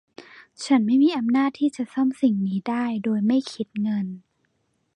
[0.65, 4.07] ฉันไม่มีอำนาจที่จะซ่อมสิ่งนี้ได้โดยไม่คิดเงิน